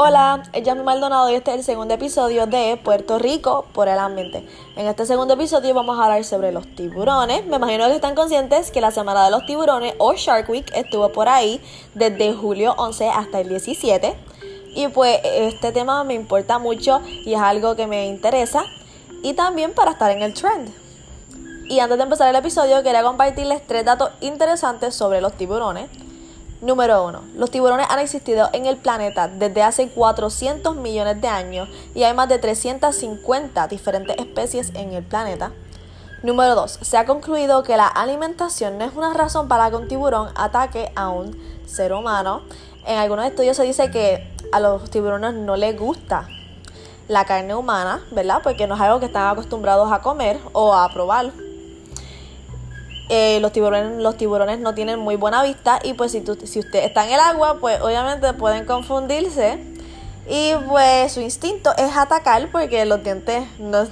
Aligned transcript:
Hola, 0.00 0.44
es 0.52 0.62
Yami 0.62 0.84
Maldonado 0.84 1.28
y 1.28 1.34
este 1.34 1.50
es 1.50 1.56
el 1.56 1.64
segundo 1.64 1.92
episodio 1.92 2.46
de 2.46 2.80
Puerto 2.84 3.18
Rico 3.18 3.66
por 3.72 3.88
el 3.88 3.98
ambiente. 3.98 4.48
En 4.76 4.86
este 4.86 5.04
segundo 5.06 5.34
episodio 5.34 5.74
vamos 5.74 5.98
a 5.98 6.04
hablar 6.04 6.22
sobre 6.22 6.52
los 6.52 6.72
tiburones. 6.76 7.44
Me 7.46 7.56
imagino 7.56 7.88
que 7.88 7.96
están 7.96 8.14
conscientes 8.14 8.70
que 8.70 8.80
la 8.80 8.92
semana 8.92 9.24
de 9.24 9.32
los 9.32 9.44
tiburones 9.44 9.96
o 9.98 10.14
Shark 10.14 10.48
Week 10.48 10.70
estuvo 10.72 11.08
por 11.08 11.28
ahí 11.28 11.60
desde 11.94 12.32
julio 12.32 12.76
11 12.78 13.08
hasta 13.08 13.40
el 13.40 13.48
17. 13.48 14.14
Y 14.76 14.86
pues 14.86 15.18
este 15.24 15.72
tema 15.72 16.04
me 16.04 16.14
importa 16.14 16.60
mucho 16.60 17.00
y 17.04 17.34
es 17.34 17.40
algo 17.40 17.74
que 17.74 17.88
me 17.88 18.06
interesa 18.06 18.62
y 19.24 19.34
también 19.34 19.74
para 19.74 19.90
estar 19.90 20.12
en 20.12 20.22
el 20.22 20.32
trend. 20.32 20.72
Y 21.68 21.80
antes 21.80 21.98
de 21.98 22.04
empezar 22.04 22.28
el 22.28 22.36
episodio 22.36 22.84
quería 22.84 23.02
compartirles 23.02 23.66
tres 23.66 23.84
datos 23.84 24.10
interesantes 24.20 24.94
sobre 24.94 25.20
los 25.20 25.32
tiburones. 25.32 25.90
Número 26.60 27.06
1. 27.06 27.20
Los 27.36 27.52
tiburones 27.52 27.86
han 27.88 28.00
existido 28.00 28.48
en 28.52 28.66
el 28.66 28.76
planeta 28.78 29.28
desde 29.28 29.62
hace 29.62 29.90
400 29.90 30.74
millones 30.74 31.20
de 31.20 31.28
años 31.28 31.68
y 31.94 32.02
hay 32.02 32.12
más 32.14 32.28
de 32.28 32.40
350 32.40 33.68
diferentes 33.68 34.16
especies 34.18 34.72
en 34.74 34.92
el 34.92 35.04
planeta. 35.04 35.52
Número 36.24 36.56
2. 36.56 36.80
Se 36.82 36.96
ha 36.96 37.06
concluido 37.06 37.62
que 37.62 37.76
la 37.76 37.86
alimentación 37.86 38.76
no 38.76 38.84
es 38.84 38.96
una 38.96 39.14
razón 39.14 39.46
para 39.46 39.70
que 39.70 39.76
un 39.76 39.86
tiburón 39.86 40.30
ataque 40.34 40.90
a 40.96 41.10
un 41.10 41.40
ser 41.64 41.92
humano. 41.92 42.42
En 42.84 42.98
algunos 42.98 43.26
estudios 43.26 43.56
se 43.56 43.62
dice 43.62 43.92
que 43.92 44.28
a 44.50 44.58
los 44.58 44.90
tiburones 44.90 45.34
no 45.34 45.54
les 45.54 45.78
gusta 45.78 46.26
la 47.06 47.24
carne 47.24 47.54
humana, 47.54 48.02
¿verdad? 48.10 48.40
Porque 48.42 48.66
no 48.66 48.74
es 48.74 48.80
algo 48.80 48.98
que 48.98 49.06
están 49.06 49.28
acostumbrados 49.28 49.92
a 49.92 50.00
comer 50.00 50.40
o 50.54 50.74
a 50.74 50.88
probar. 50.88 51.30
Eh, 53.10 53.38
los, 53.40 53.52
tiburones, 53.52 54.02
los 54.02 54.16
tiburones 54.16 54.58
no 54.58 54.74
tienen 54.74 54.98
muy 54.98 55.16
buena 55.16 55.42
vista 55.42 55.78
y 55.82 55.94
pues 55.94 56.12
si, 56.12 56.22
si 56.44 56.58
usted 56.58 56.84
está 56.84 57.06
en 57.06 57.14
el 57.14 57.20
agua, 57.20 57.56
pues 57.58 57.80
obviamente 57.80 58.32
pueden 58.34 58.66
confundirse 58.66 59.58
y 60.28 60.52
pues 60.68 61.12
su 61.12 61.20
instinto 61.20 61.72
es 61.78 61.96
atacar 61.96 62.50
porque 62.52 62.84
los 62.84 63.02
dientes 63.02 63.48
no, 63.58 63.86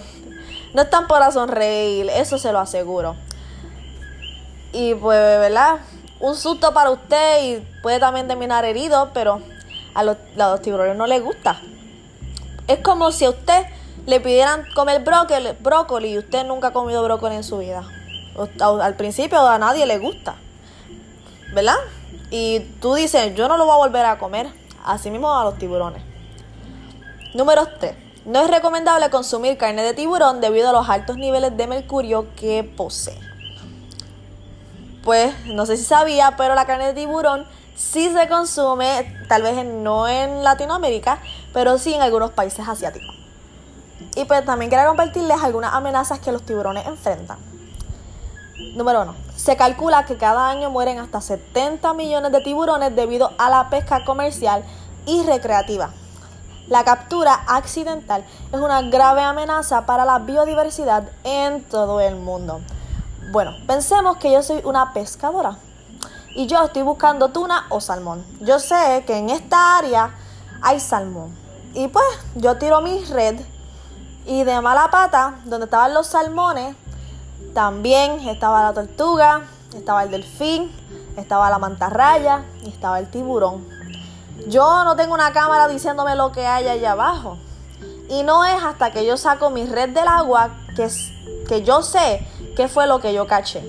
no 0.75 0.83
están 0.83 1.07
para 1.07 1.31
sonreír, 1.33 2.11
eso 2.11 2.37
se 2.37 2.53
lo 2.53 2.59
aseguro. 2.59 3.17
Y 4.73 4.95
pues, 4.95 5.19
¿verdad? 5.19 5.79
Un 6.21 6.37
susto 6.37 6.75
para 6.75 6.91
usted 6.91 7.45
y 7.45 7.67
puede 7.83 7.99
también 7.99 8.29
terminar 8.29 8.67
herido, 8.67 9.11
pero 9.15 9.41
a 9.95 10.05
los, 10.05 10.17
tiburones 10.61 10.97
no 10.97 11.07
les 11.07 11.23
gusta. 11.23 11.59
Es 12.69 12.81
como 12.81 13.11
si 13.13 13.25
a 13.25 13.31
usted 13.31 13.65
le 14.05 14.21
pidieran 14.21 14.67
comer 14.75 15.03
brócoli 15.61 16.11
y 16.11 16.19
usted 16.19 16.45
nunca 16.45 16.69
ha 16.69 16.73
comido 16.75 17.03
brócoli 17.03 17.37
en 17.37 17.45
su 17.45 17.57
vida. 17.57 17.89
Al 18.61 18.95
principio 18.97 19.41
a 19.47 19.59
nadie 19.59 19.87
le 19.87 19.99
gusta, 19.99 20.37
¿verdad? 21.55 21.77
Y 22.31 22.61
tú 22.81 22.95
dices, 22.95 23.35
yo 23.35 23.49
no 23.49 23.57
lo 23.57 23.65
voy 23.65 23.75
a 23.75 23.79
volver 23.79 24.07
a 24.07 24.19
comer. 24.19 24.49
Así 24.85 25.11
mismo 25.11 25.37
a 25.37 25.43
los 25.45 25.59
tiburones. 25.59 26.03
Número 27.35 27.67
3. 27.81 27.95
No 28.25 28.41
es 28.41 28.51
recomendable 28.51 29.11
consumir 29.11 29.57
carne 29.59 29.83
de 29.83 29.95
tiburón 29.95 30.41
debido 30.41 30.71
a 30.71 30.73
los 30.73 30.89
altos 30.89 31.17
niveles 31.17 31.57
de 31.57 31.67
mercurio 31.67 32.27
que 32.37 32.63
posee. 32.65 33.19
Pues 35.03 35.35
no 35.47 35.67
sé 35.67 35.77
si 35.77 35.85
sabía, 35.85 36.37
pero 36.37 36.55
la 36.55 36.67
carne 36.67 36.87
de 36.87 36.95
tiburón 36.95 37.47
sí 37.77 38.11
se 38.13 38.29
consume, 38.29 39.25
tal 39.29 39.43
vez 39.43 39.65
no 39.65 40.09
en 40.09 40.43
Latinoamérica, 40.43 41.19
pero 41.53 41.79
sí 41.79 41.95
en 41.95 42.03
algunos 42.03 42.31
países 42.33 42.67
asiáticos. 42.67 43.15
Y 44.17 44.25
pues 44.25 44.45
también 44.45 44.71
quiero 44.71 44.89
compartirles 44.89 45.43
algunas 45.43 45.75
amenazas 45.75 46.19
que 46.21 46.33
los 46.33 46.43
tiburones 46.43 46.87
enfrentan. 46.87 47.39
Número 48.59 49.03
1. 49.03 49.15
Se 49.37 49.57
calcula 49.57 50.07
que 50.07 50.17
cada 50.17 50.49
año 50.49 50.71
mueren 50.71 50.99
hasta 50.99 51.21
70 51.21 51.93
millones 51.93 52.33
de 52.33 52.41
tiburones 52.41 52.97
debido 52.97 53.33
a 53.37 53.51
la 53.51 53.69
pesca 53.69 54.05
comercial 54.05 54.65
y 55.05 55.23
recreativa. 55.25 55.91
La 56.69 56.83
captura 56.83 57.45
accidental 57.47 58.25
es 58.51 58.59
una 58.59 58.81
grave 58.83 59.21
amenaza 59.21 59.85
para 59.85 60.07
la 60.07 60.21
biodiversidad 60.21 61.05
en 61.23 61.65
todo 61.65 62.01
el 62.01 62.17
mundo. 62.17 62.61
Bueno, 63.31 63.53
pensemos 63.67 64.17
que 64.17 64.33
yo 64.33 64.43
soy 64.43 64.63
una 64.65 64.95
pescadora 64.95 65.59
y 66.35 66.47
yo 66.47 66.65
estoy 66.65 66.83
buscando 66.83 67.29
tuna 67.29 67.67
o 67.69 67.81
salmón. 67.81 68.25
Yo 68.41 68.59
sé 68.59 69.05
que 69.07 69.19
en 69.19 69.29
esta 69.29 69.77
área 69.77 70.15
hay 70.63 70.81
salmón. 70.81 71.37
Y 71.75 71.89
pues 71.89 72.07
yo 72.37 72.57
tiro 72.57 72.81
mi 72.81 73.05
red 73.05 73.39
y 74.25 74.45
de 74.45 74.61
mala 74.63 74.91
pata, 74.91 75.35
donde 75.45 75.67
estaban 75.67 75.93
los 75.93 76.07
salmones, 76.07 76.75
también 77.55 78.29
estaba 78.29 78.63
la 78.63 78.73
tortuga, 78.73 79.43
estaba 79.75 80.03
el 80.05 80.11
delfín, 80.11 80.71
estaba 81.17 81.51
la 81.51 81.59
mantarraya 81.59 82.45
y 82.65 82.69
estaba 82.69 82.99
el 82.99 83.09
tiburón. 83.09 83.67
Yo 84.49 84.85
no 84.85 84.97
tengo 84.97 85.15
una 85.15 85.33
cámara 85.33 85.67
diciéndome 85.67 86.15
lo 86.15 86.33
que 86.33 86.47
hay 86.47 86.69
allá 86.69 86.93
abajo. 86.93 87.39
Y 88.09 88.23
no 88.23 88.45
es 88.45 88.63
hasta 88.63 88.91
que 88.93 89.05
yo 89.05 89.17
saco 89.17 89.51
mi 89.51 89.67
red 89.67 89.91
del 89.91 90.07
agua 90.07 90.51
que, 90.77 90.89
que 91.49 91.63
yo 91.63 91.83
sé 91.83 92.27
qué 92.55 92.69
fue 92.69 92.87
lo 92.87 93.01
que 93.01 93.13
yo 93.13 93.27
caché. 93.27 93.65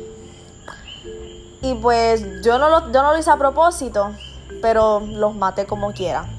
Y 1.62 1.74
pues 1.76 2.24
yo 2.44 2.60
no, 2.60 2.70
lo, 2.70 2.92
yo 2.92 3.02
no 3.02 3.14
lo 3.14 3.18
hice 3.18 3.32
a 3.32 3.38
propósito, 3.38 4.12
pero 4.62 5.00
los 5.00 5.36
maté 5.36 5.66
como 5.66 5.92
quiera. 5.92 6.30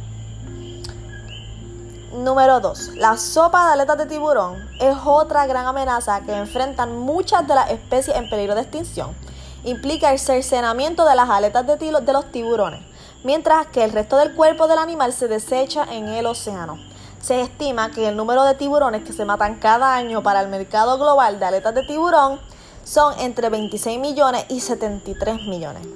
Número 2.19 2.59
2. 2.59 2.97
La 2.97 3.17
sopa 3.17 3.67
de 3.67 3.73
aletas 3.75 3.97
de 3.97 4.07
tiburón 4.07 4.57
es 4.81 4.97
otra 5.05 5.47
gran 5.47 5.67
amenaza 5.67 6.21
que 6.23 6.37
enfrentan 6.37 6.99
muchas 6.99 7.47
de 7.47 7.55
las 7.55 7.71
especies 7.71 8.17
en 8.17 8.29
peligro 8.29 8.57
de 8.57 8.63
extinción. 8.63 9.15
Implica 9.63 10.11
el 10.11 10.19
cercenamiento 10.19 11.05
de 11.05 11.15
las 11.15 11.31
aletas 11.31 11.65
de, 11.65 11.77
de 11.77 12.13
los 12.13 12.33
tiburones, 12.33 12.81
mientras 13.23 13.69
que 13.69 13.85
el 13.85 13.93
resto 13.93 14.17
del 14.17 14.35
cuerpo 14.35 14.67
del 14.67 14.79
animal 14.79 15.13
se 15.13 15.29
desecha 15.29 15.85
en 15.85 16.09
el 16.09 16.27
océano. 16.27 16.77
Se 17.21 17.41
estima 17.41 17.93
que 17.93 18.09
el 18.09 18.17
número 18.17 18.43
de 18.43 18.57
tiburones 18.57 19.05
que 19.05 19.13
se 19.13 19.25
matan 19.25 19.61
cada 19.61 19.95
año 19.95 20.21
para 20.21 20.41
el 20.41 20.49
mercado 20.49 20.99
global 20.99 21.39
de 21.39 21.47
aletas 21.47 21.75
de 21.77 21.85
tiburón 21.85 22.41
son 22.83 23.15
entre 23.21 23.49
26 23.49 24.01
millones 24.01 24.45
y 24.49 24.59
73 24.59 25.43
millones. 25.43 25.87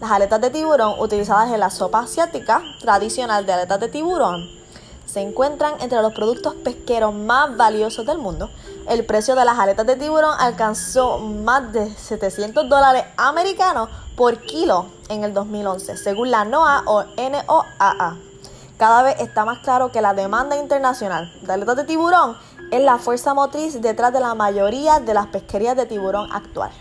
Las 0.00 0.12
aletas 0.12 0.40
de 0.40 0.50
tiburón 0.50 1.00
utilizadas 1.00 1.50
en 1.52 1.58
la 1.58 1.70
sopa 1.70 2.00
asiática 2.00 2.62
tradicional 2.80 3.44
de 3.46 3.52
aletas 3.54 3.80
de 3.80 3.88
tiburón 3.88 4.61
se 5.06 5.20
encuentran 5.20 5.74
entre 5.80 6.00
los 6.00 6.12
productos 6.12 6.54
pesqueros 6.54 7.14
más 7.14 7.56
valiosos 7.56 8.06
del 8.06 8.18
mundo. 8.18 8.50
El 8.88 9.04
precio 9.04 9.34
de 9.34 9.44
las 9.44 9.58
aletas 9.58 9.86
de 9.86 9.96
tiburón 9.96 10.34
alcanzó 10.38 11.18
más 11.18 11.72
de 11.72 11.90
700 11.94 12.68
dólares 12.68 13.04
americanos 13.16 13.88
por 14.16 14.38
kilo 14.38 14.86
en 15.08 15.24
el 15.24 15.34
2011, 15.34 15.96
según 15.96 16.30
la 16.30 16.44
NOAA 16.44 16.82
o 16.86 17.04
NOAA. 17.04 18.16
Cada 18.78 19.02
vez 19.02 19.20
está 19.20 19.44
más 19.44 19.60
claro 19.60 19.92
que 19.92 20.00
la 20.00 20.14
demanda 20.14 20.56
internacional 20.56 21.32
de 21.42 21.52
aletas 21.52 21.76
de 21.76 21.84
tiburón 21.84 22.36
es 22.72 22.82
la 22.82 22.98
fuerza 22.98 23.34
motriz 23.34 23.80
detrás 23.80 24.12
de 24.12 24.20
la 24.20 24.34
mayoría 24.34 24.98
de 24.98 25.14
las 25.14 25.26
pesquerías 25.26 25.76
de 25.76 25.86
tiburón 25.86 26.32
actuales. 26.32 26.76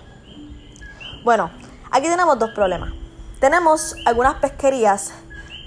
Bueno, 1.23 1.51
aquí 1.91 2.07
tenemos 2.07 2.39
dos 2.39 2.51
problemas. 2.51 2.91
Tenemos 3.39 3.95
algunas 4.05 4.35
pesquerías 4.35 5.11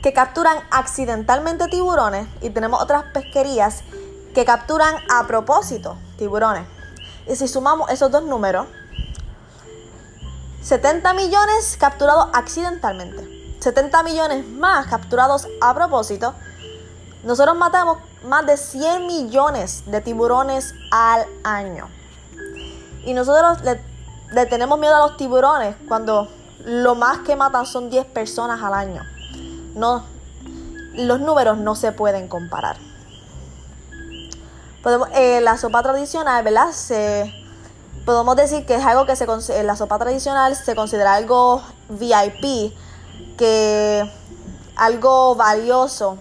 que 0.05 0.13
capturan 0.13 0.59
accidentalmente 0.71 1.67
tiburones 1.69 2.29
y 2.43 2.51
tenemos 2.51 2.83
otras 2.83 3.05
pesquerías 3.15 3.83
que 4.35 4.45
capturan 4.45 4.95
a 5.11 5.27
propósito 5.27 5.97
tiburones. 6.19 6.67
Y 7.27 7.35
si 7.37 7.49
sumamos 7.49 7.91
esos 7.91 8.11
dos 8.11 8.23
números, 8.23 8.67
70 10.61 11.15
millones 11.15 11.79
capturados 11.81 12.29
accidentalmente, 12.35 13.57
70 13.61 14.03
millones 14.03 14.47
más 14.47 14.89
capturados 14.89 15.49
a 15.63 15.73
propósito, 15.73 16.35
nosotros 17.23 17.57
matamos 17.57 17.97
más 18.27 18.45
de 18.45 18.59
100 18.59 19.07
millones 19.07 19.85
de 19.87 20.03
tiburones 20.03 20.75
al 20.91 21.25
año. 21.45 21.89
Y 23.07 23.15
nosotros 23.15 23.63
le, 23.63 23.81
le 24.33 24.45
tenemos 24.45 24.79
miedo 24.79 24.97
a 24.97 25.09
los 25.09 25.17
tiburones 25.17 25.77
cuando 25.89 26.29
lo 26.67 26.95
más 26.95 27.21
que 27.21 27.37
matan 27.37 27.65
son 27.65 27.89
10 27.89 28.05
personas 28.05 28.63
al 28.63 28.75
año 28.75 29.14
no, 29.75 30.05
los 30.95 31.21
números 31.21 31.59
no 31.59 31.75
se 31.75 31.93
pueden 31.93 32.29
comparar. 32.29 32.77
Podemos, 34.83 35.09
eh, 35.15 35.41
la 35.41 35.57
sopa 35.57 35.83
tradicional, 35.83 36.45
¿verdad? 36.45 36.71
Se, 36.73 37.33
podemos 38.05 38.37
decir 38.37 38.67
que 38.67 38.75
es 38.75 38.85
algo 38.85 39.07
que 39.07 39.17
se 39.17 39.65
la 39.65 39.77
sopa 39.77 39.99
tradicional 39.99 40.55
se 40.57 40.75
considera 40.75 41.15
algo 41.15 41.63
VIP, 41.89 42.75
que 43.39 44.11
algo 44.77 45.35
valioso, 45.35 46.19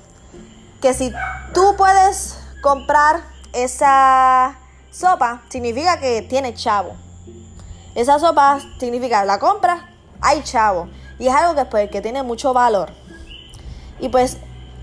que 0.82 0.94
si 0.94 1.14
tú 1.54 1.76
puedes 1.78 2.38
comprar 2.62 3.22
esa 3.52 4.56
sopa, 4.92 5.42
significa 5.50 6.00
que 6.00 6.22
tiene 6.22 6.54
chavo. 6.54 6.96
Esa 7.96 8.18
sopa 8.18 8.60
significa 8.80 9.24
la 9.26 9.40
compra, 9.40 9.90
hay 10.22 10.42
chavo. 10.44 10.88
Y 11.20 11.28
es 11.28 11.34
algo 11.34 11.56
que, 11.56 11.66
pues, 11.66 11.90
que 11.92 12.02
tiene 12.02 12.24
mucho 12.24 12.54
valor. 12.54 12.92
Y 14.04 14.10
pues 14.10 14.38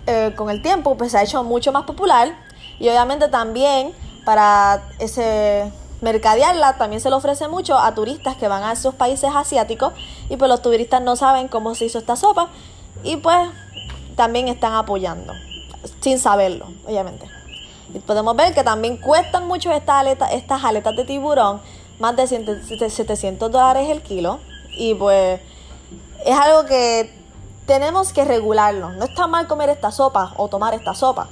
eh, 0.06 0.32
con 0.34 0.48
el 0.48 0.62
tiempo 0.62 0.96
pues 0.96 1.12
se 1.12 1.18
ha 1.18 1.22
hecho 1.22 1.44
mucho 1.44 1.72
más 1.72 1.84
popular 1.84 2.34
y 2.78 2.88
obviamente 2.88 3.28
también 3.28 3.92
para 4.24 4.82
ese 4.98 5.70
mercadearla 6.00 6.78
también 6.78 7.02
se 7.02 7.10
le 7.10 7.16
ofrece 7.16 7.46
mucho 7.46 7.78
a 7.78 7.94
turistas 7.94 8.36
que 8.36 8.48
van 8.48 8.62
a 8.62 8.72
esos 8.72 8.94
países 8.94 9.30
asiáticos 9.34 9.92
y 10.30 10.38
pues 10.38 10.48
los 10.48 10.62
turistas 10.62 11.02
no 11.02 11.16
saben 11.16 11.48
cómo 11.48 11.74
se 11.74 11.84
hizo 11.84 11.98
esta 11.98 12.16
sopa 12.16 12.48
y 13.04 13.18
pues 13.18 13.36
también 14.16 14.48
están 14.48 14.72
apoyando 14.72 15.34
sin 16.00 16.18
saberlo, 16.18 16.68
obviamente. 16.86 17.26
Y 17.92 17.98
podemos 17.98 18.34
ver 18.36 18.54
que 18.54 18.64
también 18.64 18.96
cuestan 18.96 19.46
mucho 19.46 19.70
estas 19.70 19.96
aletas, 19.96 20.32
estas 20.32 20.64
aletas 20.64 20.96
de 20.96 21.04
tiburón, 21.04 21.60
más 21.98 22.16
de 22.16 22.26
700 22.26 23.50
dólares 23.50 23.90
el 23.90 24.00
kilo. 24.00 24.40
Y 24.70 24.94
pues 24.94 25.40
es 26.24 26.36
algo 26.38 26.64
que 26.64 27.19
tenemos 27.70 28.12
que 28.12 28.24
regularlo. 28.24 28.90
No 28.90 29.04
está 29.04 29.28
mal 29.28 29.46
comer 29.46 29.68
esta 29.68 29.92
sopa 29.92 30.34
o 30.36 30.48
tomar 30.48 30.74
esta 30.74 30.92
sopa. 30.92 31.28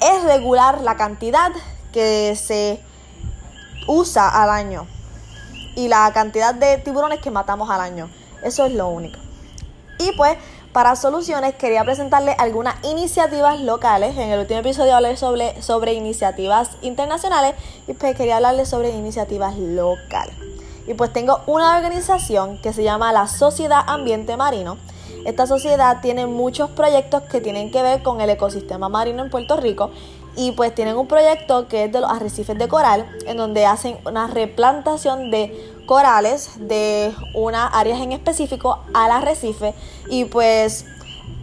Es 0.00 0.22
regular 0.22 0.80
la 0.80 0.96
cantidad 0.96 1.52
que 1.92 2.34
se 2.36 2.80
usa 3.86 4.30
al 4.30 4.48
año 4.48 4.86
y 5.76 5.88
la 5.88 6.10
cantidad 6.14 6.54
de 6.54 6.78
tiburones 6.78 7.20
que 7.20 7.30
matamos 7.30 7.68
al 7.68 7.82
año. 7.82 8.08
Eso 8.42 8.64
es 8.64 8.72
lo 8.72 8.88
único. 8.88 9.18
Y 9.98 10.12
pues 10.12 10.38
para 10.72 10.96
soluciones 10.96 11.54
quería 11.56 11.84
presentarles 11.84 12.36
algunas 12.38 12.82
iniciativas 12.82 13.60
locales. 13.60 14.16
En 14.16 14.30
el 14.30 14.40
último 14.40 14.60
episodio 14.60 14.96
hablé 14.96 15.18
sobre, 15.18 15.60
sobre 15.60 15.92
iniciativas 15.92 16.78
internacionales 16.80 17.54
y 17.86 17.92
pues 17.92 18.16
quería 18.16 18.36
hablarles 18.36 18.70
sobre 18.70 18.88
iniciativas 18.88 19.54
locales. 19.58 20.34
Y 20.86 20.94
pues 20.94 21.12
tengo 21.12 21.42
una 21.46 21.76
organización 21.76 22.56
que 22.62 22.72
se 22.72 22.84
llama 22.84 23.12
la 23.12 23.26
Sociedad 23.26 23.82
Ambiente 23.86 24.38
Marino. 24.38 24.78
Esta 25.24 25.46
sociedad 25.46 26.00
tiene 26.00 26.26
muchos 26.26 26.70
proyectos 26.70 27.22
que 27.24 27.40
tienen 27.40 27.70
que 27.70 27.82
ver 27.82 28.02
con 28.02 28.20
el 28.20 28.30
ecosistema 28.30 28.88
marino 28.88 29.22
en 29.22 29.30
Puerto 29.30 29.56
Rico 29.56 29.90
y 30.36 30.52
pues 30.52 30.74
tienen 30.74 30.96
un 30.96 31.08
proyecto 31.08 31.66
que 31.66 31.84
es 31.84 31.92
de 31.92 32.00
los 32.00 32.10
arrecifes 32.10 32.56
de 32.56 32.68
coral, 32.68 33.06
en 33.26 33.36
donde 33.36 33.66
hacen 33.66 33.98
una 34.06 34.28
replantación 34.28 35.30
de 35.30 35.74
corales 35.86 36.50
de 36.68 37.12
unas 37.34 37.70
áreas 37.74 38.00
en 38.00 38.12
específico 38.12 38.78
al 38.94 39.10
arrecife 39.10 39.74
y 40.08 40.26
pues 40.26 40.84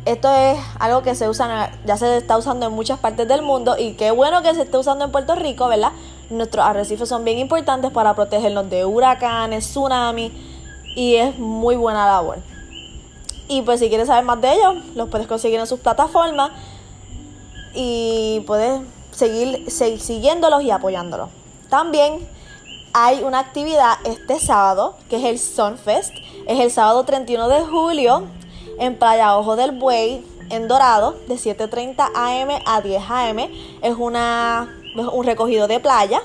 esto 0.05 0.33
es 0.33 0.57
algo 0.79 1.01
que 1.01 1.15
se 1.15 1.27
usa, 1.27 1.71
ya 1.85 1.97
se 1.97 2.17
está 2.17 2.37
usando 2.37 2.67
en 2.67 2.71
muchas 2.71 2.99
partes 2.99 3.27
del 3.27 3.41
mundo 3.41 3.75
y 3.77 3.93
qué 3.93 4.11
bueno 4.11 4.41
que 4.43 4.53
se 4.53 4.61
esté 4.61 4.77
usando 4.77 5.03
en 5.03 5.11
Puerto 5.11 5.35
Rico, 5.35 5.67
¿verdad? 5.67 5.91
Nuestros 6.29 6.63
arrecifes 6.63 7.09
son 7.09 7.25
bien 7.25 7.39
importantes 7.39 7.91
para 7.91 8.13
protegernos 8.15 8.69
de 8.69 8.85
huracanes, 8.85 9.65
tsunamis 9.65 10.31
y 10.95 11.15
es 11.15 11.37
muy 11.37 11.75
buena 11.75 12.05
labor. 12.05 12.54
Y 13.47 13.61
pues 13.61 13.79
si 13.79 13.89
quieres 13.89 14.07
saber 14.07 14.23
más 14.25 14.41
de 14.41 14.53
ellos, 14.53 14.75
los 14.95 15.09
puedes 15.09 15.27
conseguir 15.27 15.59
en 15.59 15.67
sus 15.67 15.79
plataformas 15.79 16.51
y 17.73 18.43
puedes 18.47 18.81
seguir, 19.11 19.69
seguir 19.69 19.99
siguiéndolos 19.99 20.63
y 20.63 20.71
apoyándolos. 20.71 21.29
También 21.69 22.27
hay 22.93 23.23
una 23.23 23.39
actividad 23.39 23.97
este 24.05 24.39
sábado, 24.39 24.95
que 25.09 25.17
es 25.17 25.23
el 25.25 25.37
Sunfest. 25.37 26.13
Es 26.47 26.59
el 26.59 26.71
sábado 26.71 27.03
31 27.03 27.49
de 27.49 27.61
julio 27.65 28.23
en 28.79 28.97
Playa 28.97 29.37
Ojo 29.37 29.55
del 29.55 29.71
Buey, 29.71 30.25
en 30.49 30.67
Dorado, 30.67 31.15
de 31.27 31.35
7.30 31.35 32.11
am 32.13 32.61
a 32.65 32.81
10 32.81 33.03
am. 33.09 33.39
Es 33.81 33.95
una, 33.97 34.73
un 35.11 35.25
recogido 35.25 35.67
de 35.67 35.79
playa. 35.79 36.21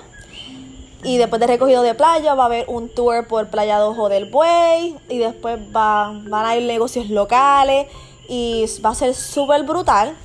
Y 1.03 1.17
después 1.17 1.41
del 1.41 1.49
recogido 1.49 1.83
de 1.83 1.95
playa 1.95 2.35
va 2.35 2.45
a 2.45 2.47
haber 2.47 2.67
un 2.69 2.89
tour 2.89 3.27
por 3.27 3.49
Playa 3.49 3.85
Ojo 3.87 4.09
del 4.09 4.31
Buey. 4.31 4.97
Y 5.09 5.19
después 5.19 5.59
va, 5.75 6.13
van 6.25 6.47
a 6.47 6.57
ir 6.57 6.67
negocios 6.67 7.09
locales. 7.09 7.87
Y 8.29 8.67
va 8.85 8.91
a 8.91 8.95
ser 8.95 9.15
súper 9.15 9.63
brutal. 9.65 10.17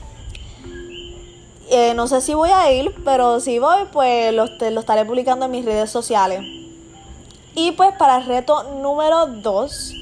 Eh, 1.69 1.93
no 1.95 2.07
sé 2.07 2.21
si 2.21 2.33
voy 2.33 2.51
a 2.51 2.71
ir, 2.71 2.93
pero 3.03 3.39
si 3.39 3.57
voy, 3.57 3.85
pues 3.91 4.33
lo, 4.33 4.45
lo 4.45 4.79
estaré 4.79 5.03
publicando 5.05 5.45
en 5.45 5.51
mis 5.51 5.65
redes 5.65 5.89
sociales. 5.89 6.41
Y 7.55 7.71
pues 7.71 7.93
para 7.97 8.17
el 8.17 8.25
reto 8.25 8.63
número 8.81 9.25
2, 9.27 9.93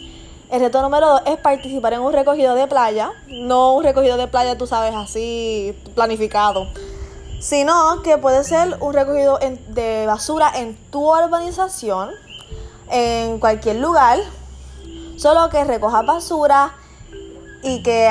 el 0.51 0.59
reto 0.59 0.81
número 0.81 1.07
2 1.07 1.21
es 1.27 1.37
participar 1.37 1.93
en 1.93 2.01
un 2.01 2.11
recogido 2.11 2.55
de 2.55 2.67
playa. 2.67 3.11
No 3.27 3.75
un 3.75 3.83
recogido 3.83 4.17
de 4.17 4.27
playa, 4.27 4.57
tú 4.57 4.67
sabes, 4.67 4.93
así 4.95 5.75
planificado. 5.95 6.67
Sino 7.43 8.01
que 8.03 8.17
puede 8.17 8.45
ser 8.45 8.77
un 8.79 8.93
recogido 8.93 9.37
de 9.67 10.05
basura 10.07 10.49
en 10.55 10.77
tu 10.91 11.11
urbanización, 11.11 12.11
en 12.89 13.37
cualquier 13.37 13.75
lugar. 13.75 14.17
Solo 15.17 15.49
que 15.49 15.61
recoja 15.65 16.03
basura 16.03 16.73
y 17.61 17.83
que 17.83 18.09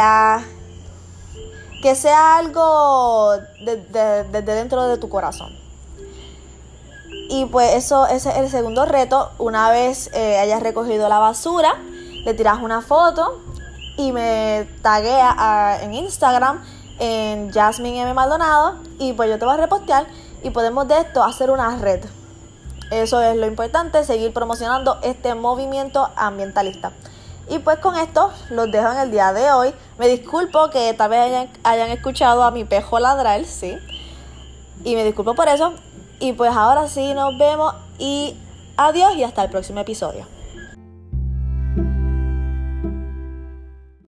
que 1.83 1.95
sea 1.95 2.37
algo 2.37 3.33
desde 3.65 4.25
de, 4.25 4.43
dentro 4.43 4.87
de 4.87 4.99
tu 4.99 5.09
corazón. 5.09 5.51
Y 7.31 7.47
pues 7.47 7.75
eso 7.75 8.07
ese 8.07 8.29
es 8.29 8.37
el 8.37 8.51
segundo 8.51 8.85
reto. 8.85 9.31
Una 9.39 9.71
vez 9.71 10.11
eh, 10.13 10.41
hayas 10.41 10.63
recogido 10.63 11.09
la 11.09 11.19
basura, 11.19 11.75
le 12.27 12.35
tiras 12.35 12.59
una 12.61 12.83
foto 12.83 13.41
y 13.97 14.13
me 14.13 14.69
taguea 14.83 15.79
en 15.81 15.95
Instagram 15.95 16.63
en 16.99 17.51
Jasmine 17.53 18.03
M. 18.03 18.15
Maldonado 18.15 18.77
y 18.99 19.13
pues 19.13 19.29
yo 19.29 19.39
te 19.39 19.45
voy 19.45 19.55
a 19.55 19.59
repostear 19.59 20.07
y 20.43 20.51
podemos 20.51 20.89
de 20.89 20.99
esto 20.99 21.23
hacer 21.23 21.51
una 21.51 21.77
red. 21.79 22.05
Eso 22.91 23.23
es 23.23 23.37
lo 23.37 23.47
importante, 23.47 24.05
seguir 24.05 24.33
promocionando 24.33 24.99
este 25.03 25.35
movimiento 25.35 26.11
ambientalista. 26.15 26.93
Y 27.49 27.59
pues 27.59 27.79
con 27.79 27.97
esto 27.97 28.31
los 28.51 28.71
dejo 28.71 28.93
en 28.93 28.99
el 28.99 29.11
día 29.11 29.33
de 29.33 29.51
hoy. 29.51 29.75
Me 29.99 30.09
disculpo 30.09 30.71
que 30.71 30.93
tal 30.95 31.11
vez 31.11 31.49
hayan, 31.65 31.91
escuchado 31.91 32.43
a 32.45 32.51
mi 32.51 32.65
pejo 32.65 32.99
ladrar, 32.99 33.45
sí. 33.45 33.79
Y 34.85 34.95
me 34.95 35.05
disculpo 35.05 35.35
por 35.35 35.49
eso. 35.49 35.75
Y 36.21 36.33
pues 36.35 36.53
ahora 36.55 36.89
sí 36.89 37.15
nos 37.15 37.37
vemos 37.39 37.75
y 37.99 38.37
adiós 38.77 39.15
y 39.17 39.25
hasta 39.25 39.43
el 39.45 39.51
próximo 39.51 39.81
episodio. 39.81 40.27